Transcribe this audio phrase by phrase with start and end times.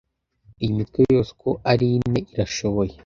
[0.61, 2.93] Iyi mitwe yose uko ari ine irashoboye